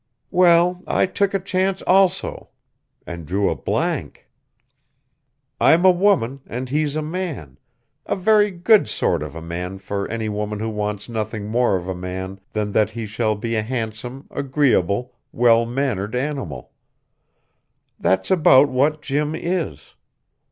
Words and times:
Well, 0.31 0.81
I 0.87 1.05
took 1.05 1.35
a 1.35 1.39
chance 1.39 1.83
also 1.83 2.49
and 3.05 3.23
drew 3.23 3.51
a 3.51 3.55
blank. 3.55 4.27
I'm 5.59 5.85
a 5.85 5.91
woman 5.91 6.41
and 6.47 6.69
he's 6.69 6.95
a 6.95 7.03
man, 7.03 7.59
a 8.07 8.15
very 8.15 8.49
good 8.49 8.89
sort 8.89 9.21
of 9.21 9.35
a 9.35 9.43
man 9.43 9.77
for 9.77 10.07
any 10.09 10.27
woman 10.27 10.57
who 10.57 10.71
wants 10.71 11.07
nothing 11.07 11.45
more 11.49 11.75
of 11.75 11.87
a 11.87 11.93
man 11.93 12.39
than 12.53 12.71
that 12.71 12.89
he 12.89 13.05
shall 13.05 13.35
be 13.35 13.55
a 13.55 13.61
handsome, 13.61 14.27
agreeable, 14.31 15.13
well 15.31 15.67
mannered 15.67 16.15
animal. 16.15 16.71
That's 17.99 18.31
about 18.31 18.69
what 18.69 19.03
Jim 19.03 19.35
is. 19.35 19.93